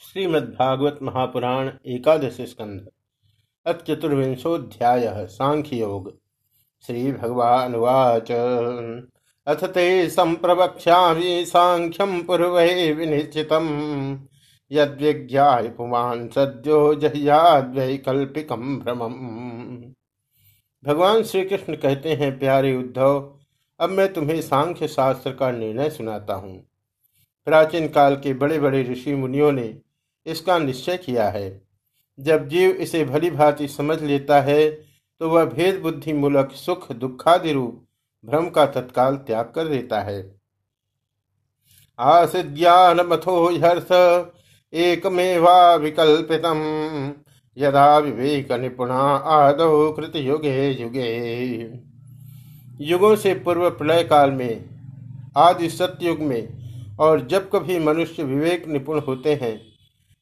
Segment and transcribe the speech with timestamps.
[0.00, 2.86] श्रीमद्भागवत महापुराण एकादश स्कंध
[3.66, 6.18] अथ चतुर्विंशोध्याय सांख्य योग
[6.86, 8.30] श्री भगवानुवाच
[9.46, 13.66] अथ ते संप्रवक्ष्यामि सांख्यम पूर्वै विनिश्चितम।
[14.70, 19.12] यद्विज्ञाय पुमान सद्यो जह्याद्वैकल्पिकम भ्रमम।
[20.84, 23.38] भगवान श्री कृष्ण कहते हैं, प्यारे उद्धव,
[23.80, 26.56] अब मैं तुम्हें सांख्य शास्त्र का निर्णय सुनाता हूँ।
[27.46, 29.87] प्राचीन काल के बड़े बड़े ऋषि मुनियों ने
[30.28, 31.60] इसका निश्चय किया है।
[32.18, 37.52] जब जीव इसे भली भांति समझ लेता है तो वह भेद बुद्धि मूलक सुख दुखादि
[37.52, 37.84] रूप
[38.24, 40.20] भ्रम का तत्काल त्याग कर देता है।
[41.98, 43.92] आस ज्ञान मथो हर्ष
[44.72, 46.62] एकमेवा विकल्पितम।
[47.56, 49.00] यदा विवेक निपुणा
[49.34, 51.06] आदो कृत युगे युगे।
[52.80, 54.64] युगों से पूर्व प्रलय काल में,
[55.36, 59.56] आदि सत्युग में, और जब कभी मनुष्य विवेक निपुण होते हैं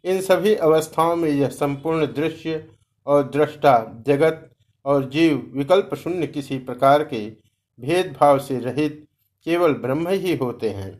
[0.06, 2.64] इन सभी अवस्थाओं में यह संपूर्ण दृश्य
[3.06, 4.50] और दृष्टा, जगत
[4.84, 7.26] और जीव विकल्प शून्य किसी प्रकार के
[7.78, 9.04] भेदभाव से रहित
[9.46, 10.94] केवल ब्रह्म ही होते हैं।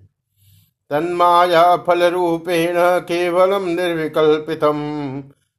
[0.91, 4.83] तन्माया फल रूपेण केवलम निर्विकल्पितम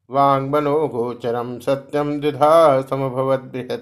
[0.09, 3.81] वांग मनो गोचरम सत्यम द्विधा समभवत बृहत।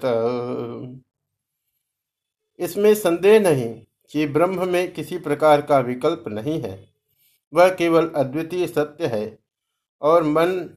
[2.58, 3.74] इसमें संदेह नहीं
[4.10, 6.78] कि ब्रह्म में किसी प्रकार का विकल्प नहीं है।
[7.52, 9.45] वह केवल अद्वितीय सत्य है
[10.02, 10.70] और मन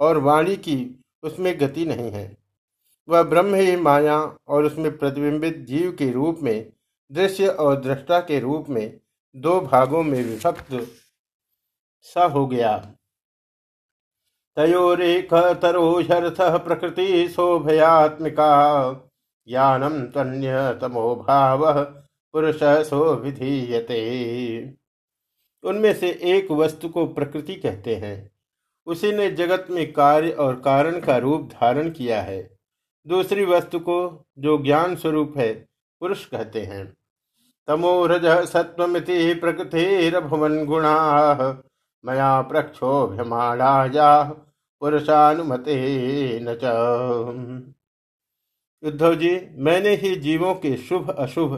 [0.00, 2.36] और वाणी की उसमें गति नहीं है।
[3.08, 6.72] वह ब्रह्म ही माया और उसमें प्रतिबिंबित जीव के रूप में,
[7.12, 9.00] दृश्य और दृष्टा के रूप में
[9.36, 10.86] दो भागों में विभक्त
[12.02, 12.92] सा हो गया।
[14.56, 18.92] तयोरेक तरोशर्थ प्रकृति शोभयात्मिका
[19.48, 21.84] ज्ञानम तन्य तमो भाव
[22.34, 24.00] पुरुष सो विधीयते।
[25.62, 28.33] उनमें से एक वस्तु को प्रकृति कहते हैं।
[28.86, 32.58] उसी ने जगत में कार्य और कारण का रूप धारण किया है।
[33.06, 35.52] दूसरी वस्तु को जो ज्ञान स्वरूप है,
[36.00, 36.84] पुरुष कहते हैं।
[37.68, 41.62] तमो रज सत्वमिति प्रकृतिरभुवन गुणा,
[42.04, 44.22] मया प्रक्षोभ्यमाणा
[44.82, 45.76] पुरुषानुमते
[46.42, 47.72] न
[48.82, 51.54] उद्धव जी, मैंने ही जीवों के शुभ अशुभ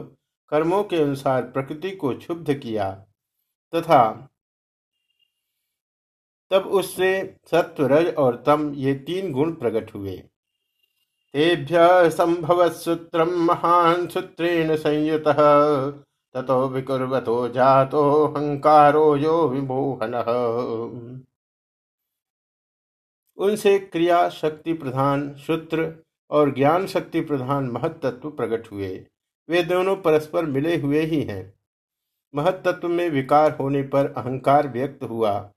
[0.51, 2.89] कर्मों के अनुसार प्रकृति को क्षुब्ध किया,
[3.73, 4.29] तथा
[6.51, 10.17] तब उससे सत्व रज और तम ये तीन गुण प्रकट हुए।
[11.33, 15.23] तेभ्य संभव सूत्र महान सूत्रेण संयुत,
[16.33, 20.13] ततो विकुर्वतो जातो हंकारो यो विमोहन।
[23.37, 29.05] उनसे क्रिया शक्ति प्रधान सूत्र और ज्ञान शक्ति प्रधान महत्त्व प्रकट हुए।
[29.49, 31.53] वे दोनों परस्पर मिले हुए ही हैं।
[32.35, 35.51] महत्त्व में विकार होने पर अहंकार व्यक्त हुआ।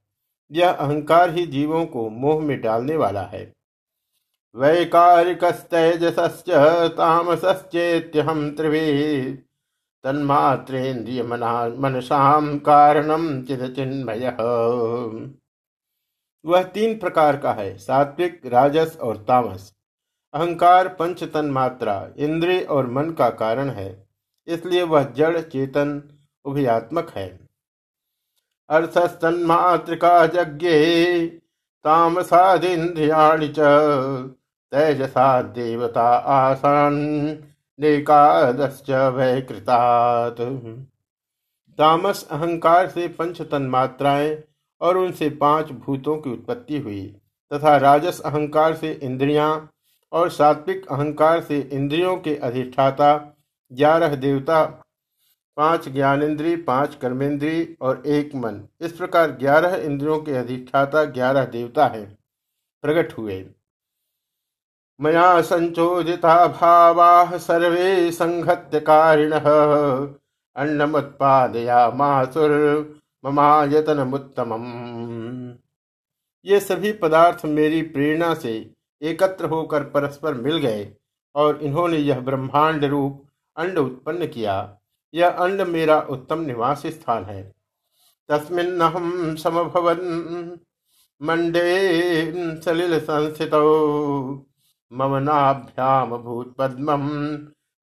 [0.53, 3.53] यह अहंकार ही जीवों को मोह में डालने वाला है।
[4.55, 6.43] वैकारिकस्तजस
[6.97, 9.33] तामसश्चेत्यहम त्रिवे
[10.05, 14.37] तन्मात्रेन्द्रिय मनसाम कारणम चिन्मय
[16.45, 19.73] वह तीन प्रकार का है, सात्विक, राजस और तामस।
[20.35, 24.07] अहंकार, पंच तन मात्रा इंद्रिय और मन का कारण है,
[24.47, 26.03] इसलिए वह जड़, चेतन,
[26.45, 27.50] उभयात्मक है।
[28.71, 30.77] अर्थस्तन्मातृका यज्ञे
[31.85, 33.59] तामसादिन्द्रियाणि च
[34.73, 36.95] तेजसा देवता आसान
[37.79, 40.41] नेकादश्च वैकृतात्।
[41.79, 44.37] तामस अहंकार से पंच तन्मात्राएँ
[44.81, 47.03] और उनसे पाँच भूतों की उत्पत्ति हुई,
[47.51, 49.51] तथा राजस अहंकार से इंद्रियाँ
[50.13, 53.15] और सात्विक अहंकार से इंद्रियों के अधिष्ठाता,
[53.73, 54.63] ग्यारह देवता
[55.61, 61.87] पाँच ज्ञानेन्द्रीय, पाँच कर्मेंद्रीय और एक मन। इस प्रकार ग्यारह इंद्रियों के अधिष्ठाता ग्यारह देवता
[61.87, 62.19] हैं।
[62.83, 63.51] प्रकट हुए।
[65.01, 69.33] मया संचोदिता भावा सर्वे संहत्य कारिण
[70.57, 72.51] अन्नमुत्पादया मासुर
[73.25, 74.57] ममायतनमुत्तम
[76.45, 78.71] ये सभी पदार्थ मेरी प्रेरणा से
[79.03, 80.93] एकत्र होकर परस्पर मिल गए
[81.35, 83.27] और इन्होंने यह ब्रह्मांड रूप
[83.57, 84.80] अंड उत्पन्न किया।
[85.15, 87.55] यह अंड मेरा उत्तम निवास स्थान है।
[88.29, 90.59] तस्मिन्नहम समभवन
[91.23, 93.51] मंडे सलिल संस्थित।
[94.93, 96.93] मम नाभ्याम भूत पद्म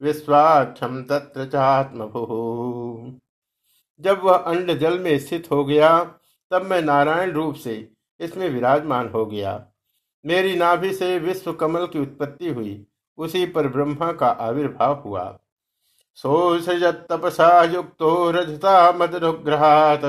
[0.02, 3.20] विश्वाक्षम तत्र चात्मभु।
[4.00, 6.04] जब वह अंड जल में स्थित हो गया,
[6.52, 9.66] तब मैं नारायण रूप से इसमें विराजमान हो गया।
[10.26, 12.86] मेरी नाभि से विश्व कमल की उत्पत्ति हुई,
[13.18, 15.40] उसी पर ब्रह्मा का आविर्भाव हुआ।
[16.18, 20.06] सोसृजत्तपसा युक्तो रजता मदनुग्रहात्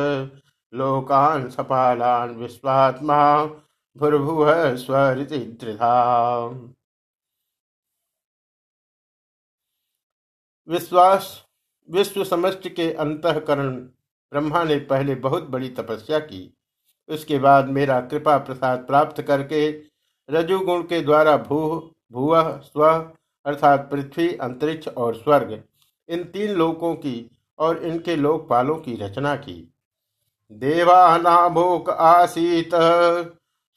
[0.75, 3.45] लोकान् सपालान् विश्वात्मा
[3.97, 5.93] भुर्भुव स्वरिति त्रिधा।
[10.69, 11.47] विश्वास
[11.91, 13.71] विश्व समष्टि के अंतकरण
[14.33, 16.57] ब्रह्मा ने पहले बहुत बड़ी तपस्या की।
[17.09, 19.71] उसके बाद मेरा कृपा प्रसाद प्राप्त करके
[20.31, 23.13] रजुगुण के द्वारा भू, भूव, स्व
[23.47, 25.63] अर्थात पृथ्वी, अंतरिक्ष और स्वर्ग
[26.09, 29.73] इन तीन लोकों की और इनके लोकपालों की रचना की।
[30.53, 32.75] देवानाभोक आसीत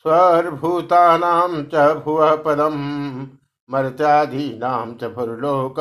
[0.05, 2.77] स्वर्भूतानाम च भुव पदम
[3.69, 5.79] मर्त्यादीनाम च भुर्लोक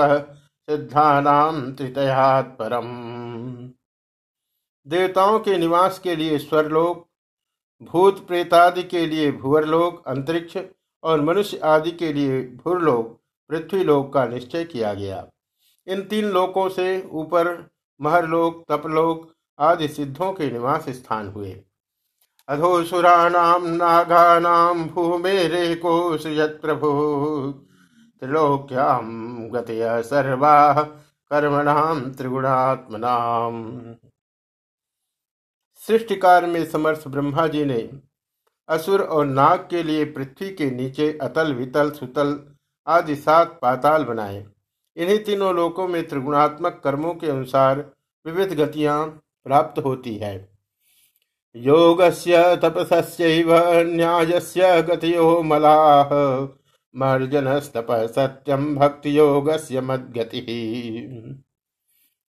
[0.68, 2.88] सिद्धानाम तृतयात परम।
[4.86, 7.06] देवताओं के निवास के लिए स्वरलोक,
[7.82, 10.56] भूत प्रेतादि के लिए भुवरलोक अंतरिक्ष
[11.02, 13.18] और मनुष्य आदि के लिए भूरलोक,
[13.50, 15.26] पृथ्वीलोक का निश्चय किया गया।
[15.86, 21.60] इन तीन लोकों से ऊपर महरलोक, तपलोक आदि सिद्धों के निवास स्थान हुए।
[22.48, 26.90] अधोसुराणाम नागानाम भूमेरे को सृजत प्रभु
[28.22, 29.08] त्रिलोक्याम
[29.48, 30.82] गतय सर्वा
[31.30, 33.54] कर्मणाम त्रिगुणात्मनाम
[35.80, 37.90] सृष्टिकार में समर्थ ब्रह्मा जी ने
[38.68, 42.38] असुर और नाग के लिए पृथ्वी के नीचे अतल वितल सुतल
[42.86, 44.44] आदि सात पाताल बनाए।
[44.96, 47.90] इन्हीं तीनों लोकों में त्रिगुणात्मक कर्मों के अनुसार
[48.26, 49.06] विविध गतियाँ
[49.44, 50.48] प्राप्त होती है।
[51.56, 53.52] योगस्य तपसस्यैव
[53.86, 56.14] न्यायस्य मलाह
[56.94, 60.40] मर्जनस्तप सत्यम भक्ति योगस्य मद्गति।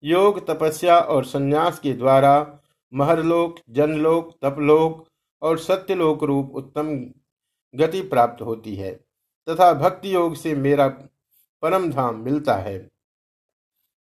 [0.03, 2.59] योग, तपस्या और संन्यास के द्वारा
[2.93, 5.05] महरलोक, जनलोक, तपलोक
[5.41, 6.89] और सत्यलोक रूप उत्तम
[7.75, 8.91] गति प्राप्त होती है,
[9.47, 10.87] तथा भक्ति योग से मेरा
[11.61, 12.89] परम धाम मिलता है।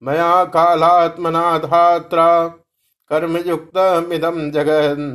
[0.01, 2.47] मया कालात्मना धात्रा
[3.11, 3.77] कर्मयुक्त
[4.09, 5.05] मिदम जगन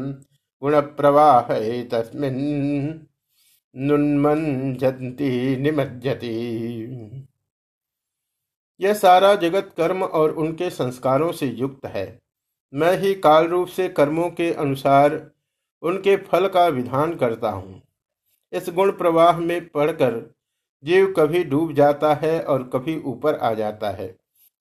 [0.63, 1.53] गुण प्रवाह
[1.91, 2.39] तस्मिन
[5.63, 6.33] निमज्जती।
[8.81, 12.07] यह सारा जगत कर्म और उनके संस्कारों से युक्त है।
[12.73, 15.31] मैं ही काल रूप से कर्मों के अनुसार
[15.83, 17.83] उनके फल का विधान करता हूँ।
[18.53, 20.15] इस गुण प्रवाह में पढ़कर
[20.83, 24.07] जीव कभी डूब जाता है और कभी ऊपर आ जाता है।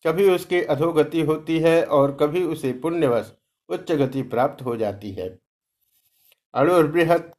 [0.05, 3.31] कभी उसकी अधोगति होती है और कभी उसे पुण्यवश
[3.69, 5.27] उच्च गति प्राप्त हो जाती है।
[6.53, 7.31] अणुर्बृहत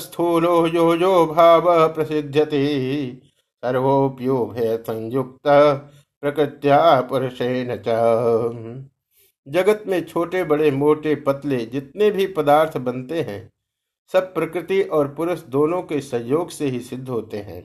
[0.00, 2.60] स्थूलो यो यो भाव प्रसिद्ध्यते।
[3.62, 5.48] सर्वोप्यो भय संयुक्त
[6.22, 7.74] प्रकृत्या पुरुषेन
[9.46, 13.50] जगत में छोटे बड़े मोटे पतले जितने भी पदार्थ बनते हैं,
[14.14, 17.62] सब प्रकृति और पुरुष दोनों के सहयोग से ही सिद्ध होते हैं।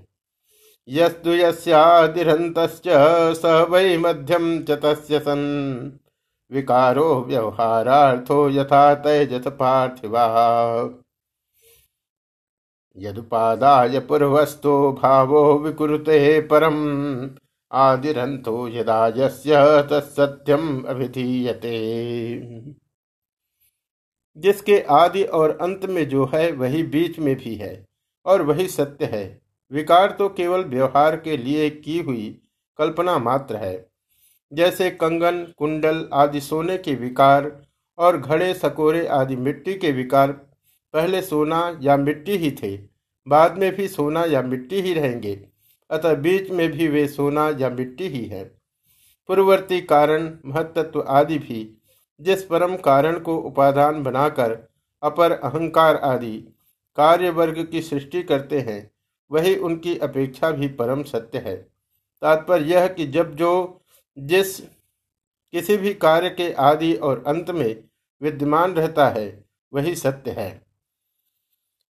[0.88, 5.92] यस्तु यस्यादिरंत स वै मध्यम च तस्य सन्।
[6.52, 10.26] विकारो व्यवहारार्थो यथा तैजथ पार्थिवा।
[12.98, 16.76] यदुपादाय पूर्वस्थो भावो विकुरुते परम।
[17.72, 19.54] आदिरंतो यदा यस्य
[20.88, 21.76] अभिधीयते।
[24.38, 27.86] जिसके आदि और अंत में जो है, वही बीच में भी है
[28.26, 29.45] और वही सत्य है।
[29.75, 32.42] विकार तो केवल व्यवहार के लिए की हुई
[32.80, 33.89] कल्पना मात्र है।
[34.51, 37.62] जैसे कंगन, कुंडल आदि सोने के विकार
[37.98, 42.77] और घड़े, सकोरे आदि मिट्टी के विकार पहले सोना या मिट्टी ही थे,
[43.27, 45.48] बाद में भी सोना या मिट्टी ही रहेंगे,
[45.89, 48.44] अतः बीच में भी वे सोना या मिट्टी ही है।
[49.29, 51.77] पूर्ववर्ती कारण, महत्त्व आदि भी,
[52.20, 54.58] जिस परम कारण को उपादान बनाकर
[55.03, 56.38] अपर अहंकार आदि
[56.98, 58.95] कार्य वर्ग की सृष्टि करते हैं
[59.36, 61.68] वही उनकी अपेक्षा भी परम सत्य है।
[62.22, 63.82] तात्पर्य यह कि जब जो
[64.18, 64.62] जिस
[65.54, 67.84] किसी भी कार्य के आदि और अंत में
[68.22, 70.62] विद्यमान रहता है, वही सत्य है।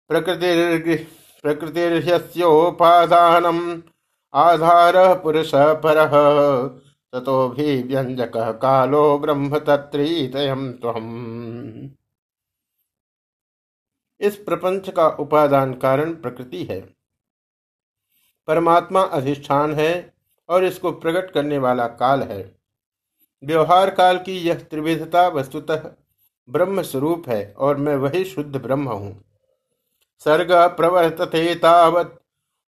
[0.09, 1.09] प्रकृति
[1.43, 3.83] प्रकृतिर्योपादान
[4.35, 6.07] आधार पुरुष पर,
[7.13, 11.91] ततो भी व्यंजक कालो ब्रह्म तत्म
[14.21, 16.98] इस प्रपंच का उपादान कारण प्रकृति है।
[18.49, 19.93] परमात्मा अधिष्ठान है
[20.49, 22.43] और इसको प्रकट करने वाला काल है।
[23.43, 25.89] व्यवहार काल की यह त्रिविधता वस्तुतः
[26.49, 29.13] ब्रह्म स्वरूप है और मैं वही शुद्ध ब्रह्म हूँ।
[30.23, 32.19] सर्ग प्रवर्तते तावत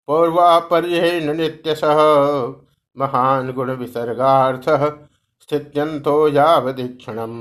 [0.08, 1.82] पौर्वापर्यन नित्यश,
[2.98, 4.70] महान गुण विसर्गार्थ
[5.42, 7.34] स्थित्यंतो यावदीक्षणम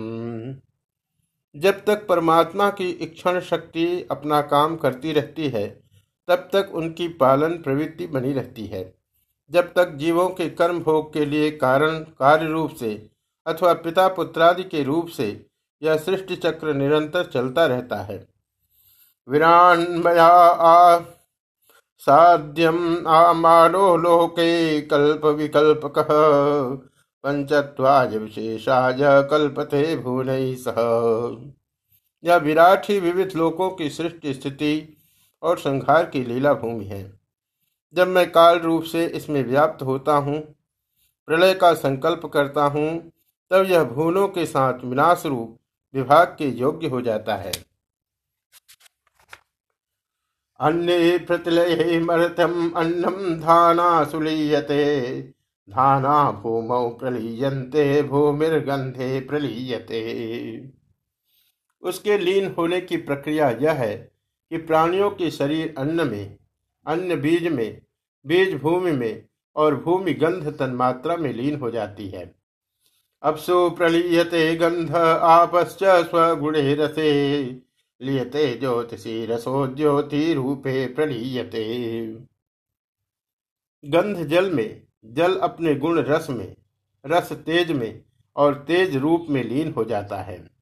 [1.55, 5.67] जब तक परमात्मा की इक्षण शक्ति अपना काम करती रहती है
[6.29, 8.95] तब तक उनकी पालन प्रवृत्ति बनी रहती है।
[9.51, 13.11] जब तक जीवों के कर्म भोग के लिए कारण कार्य रूप से
[13.47, 15.47] अथवा पिता पुत्रादि के रूप से
[15.83, 18.29] यह सृष्टि चक्र निरंतर चलता रहता है।
[19.29, 20.99] विरान्मया आ
[21.99, 26.07] साध्यम आमानो लोके कल्प विकल्प कह
[27.25, 30.77] पंचत्वाज विशेषाज कल्प कल्पते भुवन सह।
[32.25, 34.96] यह विराट ही विविध लोकों की सृष्टि स्थिति
[35.43, 37.21] और संहार की लीला भूमि है।
[37.95, 40.41] जब मैं काल रूप से इसमें व्याप्त होता हूँ,
[41.27, 43.13] प्रलय का संकल्प करता हूँ,
[43.51, 45.59] तब यह भूनों के साथ विनाश रूप
[45.95, 47.53] विभाग के योग्य हो जाता है।
[50.61, 55.21] अन्य प्रतिलय मर्थम अन्नम धाना सुलीयते
[55.69, 60.03] धाना भूमौ प्रलीयते भूमिर्गंधे प्रलीयते।
[61.83, 64.16] उसके लीन होने की प्रक्रिया यह है
[64.51, 66.37] कि प्राणियों के शरीर अन्न में,
[66.87, 67.83] अन्न बीज में,
[68.27, 69.27] बीज भूमि में
[69.57, 72.35] और भूमि गंध तन्मात्रा में लीन हो जाती है।
[73.23, 77.43] अपसु प्रलीयते गंध आपश्च स्वगुणे रसे
[78.01, 82.05] लियते ज्योतिषी रसो ज्योति रूपे प्रलीयते।
[83.85, 86.57] गंध जल में, जल अपने गुण रस में,
[87.07, 88.03] रस तेज में
[88.37, 90.56] और तेज रूप में लीन हो जाता है।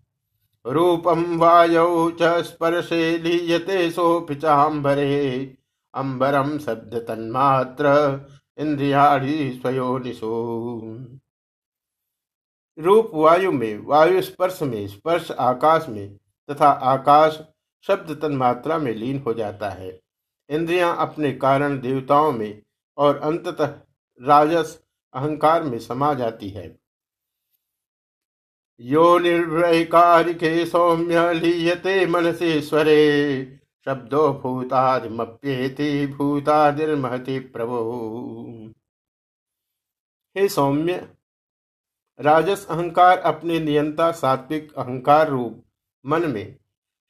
[0.66, 5.56] रूपम वायौ च स्पर्शे लीयते सोऽपि चाम्बरे।
[5.94, 7.87] अम्बरम शब्द तन्मात्र
[8.59, 10.30] इंद्रियाणी स्वयोनिषु
[12.78, 16.16] रूप वायु में, वायु स्पर्श में, स्पर्श आकाश में
[16.50, 17.40] तथा आकाश
[17.87, 20.00] शब्द तन्मात्रा में लीन हो जाता है।
[20.50, 22.62] इंद्रियाँ अपने कारण देवताओं में
[22.99, 23.75] और अंततः
[24.21, 24.80] राजस
[25.14, 26.84] अहंकार में समा जाती है।
[28.81, 32.95] यो निर्वैकारिके सौम्य लीयते मनसेश्वरे
[33.87, 37.81] शब्दो भूतादिमप्येति भूतादिर्महति प्रभो।
[40.37, 40.95] हे सौम्य,
[42.19, 45.62] राजस अहंकार अपने नियंता सात्विक अहंकार रूप
[46.04, 46.57] मन में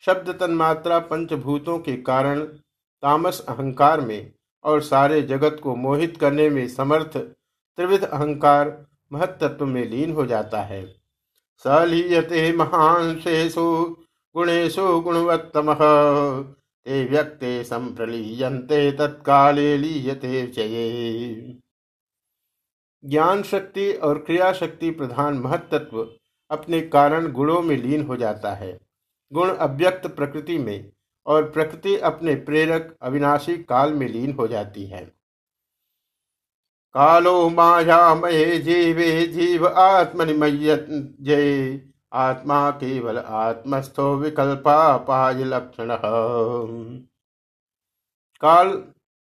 [0.04, 4.32] शब्द तन्मात्रा पंचभूतों के कारण तामस अहंकार में
[4.64, 8.76] और सारे जगत को मोहित करने में समर्थ त्रिविध अहंकार
[9.12, 11.03] महत्त्व में लीन हो जाता है।
[11.58, 13.96] सलीयते महांशेषु
[14.34, 15.74] गुणेशु गुणवत्तम।
[16.86, 21.58] ते व्यक्ते संप्रलीयन्ते, तत्काले लीयते चये
[23.04, 26.08] ज्ञान शक्ति और क्रिया शक्ति प्रधान महत्त्व
[26.50, 28.78] अपने कारण गुणों में लीन हो जाता है।
[29.32, 30.90] गुण अव्यक्त प्रकृति में
[31.26, 35.12] और प्रकृति अपने प्रेरक अविनाशी काल में लीन हो जाती है।
[36.96, 40.86] कालो माया मायामये जीवे जीव आत्मनिमय
[41.20, 41.80] जय
[42.12, 45.88] आत्मा केवल आत्मस्थो विकल्पापाय लक्षण।
[48.40, 48.84] काल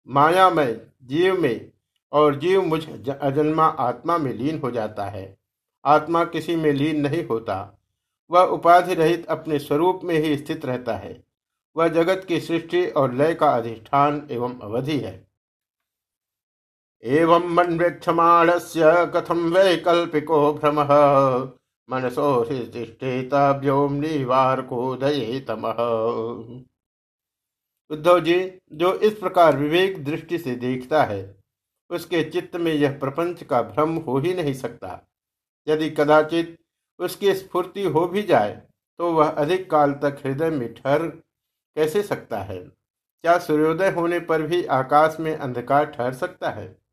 [0.08, 1.70] माया मायामय जीव में
[2.12, 5.38] और जीव मुझ अजन्मा आत्मा में लीन हो जाता है।
[5.84, 7.78] आत्मा किसी में लीन नहीं होता।
[8.30, 11.24] वह उपाधि रहित अपने स्वरूप में ही स्थित रहता है।
[11.76, 15.25] वह जगत की सृष्टि और लय का अधिष्ठान एवं अवधि है।
[17.02, 18.82] एवं मन्वेक्षमाणस्य
[19.14, 20.80] कथम वैकल्पिको भ्रम?
[21.88, 25.82] मनसो हृष्टेत व्योमनिवारकोदये तमः
[27.90, 31.34] उद्धव जी, जो इस प्रकार विवेक दृष्टि से देखता है,
[31.90, 35.00] उसके चित्त में यह प्रपंच का भ्रम हो ही नहीं सकता।
[35.66, 36.56] यदि कदाचित
[36.98, 38.52] उसकी स्फूर्ति हो भी जाए
[38.98, 41.06] तो वह अधिक काल तक हृदय में ठहर
[41.76, 42.58] कैसे सकता है?
[42.58, 46.85] क्या सूर्योदय होने पर भी आकाश में अंधकार ठहर सकता है?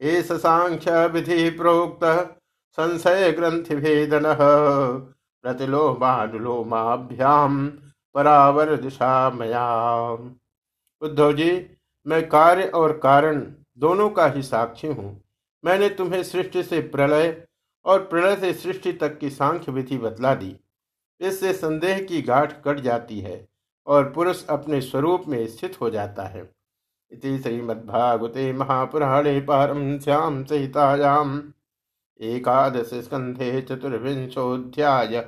[0.00, 2.04] एस सांख्य विधि प्रोक्त।
[2.78, 4.22] संशय ग्रंथि भेदन।
[5.44, 7.72] प्रतिलोमानुलोमाभ्याम
[8.14, 10.10] परावर दिशा मया।
[11.02, 11.66] उद्धव जी,
[12.06, 15.22] मैं कार्य और कारण दोनों का ही साक्षी हूँ।
[15.64, 17.46] मैंने तुम्हें सृष्टि से प्रलय
[17.84, 20.56] और प्रलय से सृष्टि तक की सांख्य विधि बतला दी।
[21.20, 23.48] इससे संदेह की गांठ कट जाती है
[23.86, 26.55] और पुरुष अपने स्वरूप में स्थित हो जाता है।
[27.12, 31.40] इति श्रीमद्भागवते महापुराणे पारमश्यां सहितायाम्
[32.20, 35.26] एकादशस्कन्धे चतुर्विंशोऽध्यायः।